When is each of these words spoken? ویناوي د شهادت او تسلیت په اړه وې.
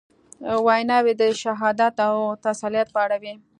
ویناوي 0.65 1.13
د 1.21 1.23
شهادت 1.41 1.95
او 2.07 2.15
تسلیت 2.45 2.87
په 2.95 2.99
اړه 3.05 3.17
وې. 3.21 3.33